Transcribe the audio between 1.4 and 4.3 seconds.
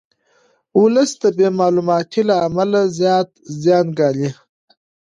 معلوماتۍ له امله زیات زیان ګالي.